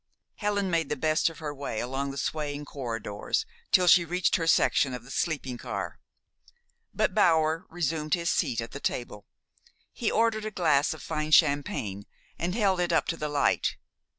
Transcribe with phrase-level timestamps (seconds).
[0.37, 4.47] Helen made the best of her way along the swaying corridors till she reached her
[4.47, 5.99] section of the sleeping car;
[6.91, 9.27] but Bower resumed his seat at the table.
[9.93, 12.07] He ordered a glass of fine champagne
[12.39, 13.75] and held it up to the light.